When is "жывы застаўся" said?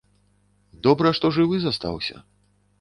1.37-2.15